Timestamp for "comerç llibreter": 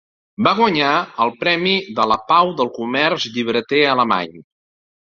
2.81-3.87